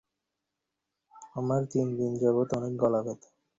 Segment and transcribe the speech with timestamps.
[1.35, 3.29] আমার তিন দিন যাবত অনেক গলা ব্যথা।